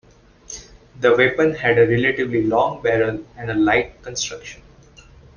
[0.99, 4.63] The weapon had a relatively long barrel and a light construction.